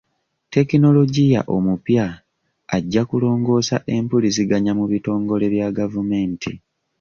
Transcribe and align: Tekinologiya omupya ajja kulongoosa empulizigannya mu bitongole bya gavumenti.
Tekinologiya 0.53 1.41
omupya 1.55 2.05
ajja 2.75 3.01
kulongoosa 3.09 3.75
empulizigannya 3.95 4.71
mu 4.79 4.85
bitongole 4.91 5.45
bya 5.53 5.67
gavumenti. 5.77 6.53